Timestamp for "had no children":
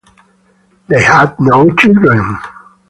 1.03-2.39